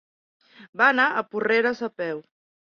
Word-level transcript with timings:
Va 0.81 0.87
anar 0.95 1.05
a 1.09 1.23
Porreres 1.35 1.87
a 1.89 1.93
peu. 2.01 2.27